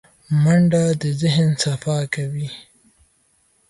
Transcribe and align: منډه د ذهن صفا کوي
منډه 0.43 0.83
د 1.01 1.03
ذهن 1.21 1.49
صفا 1.63 1.99
کوي 2.13 2.47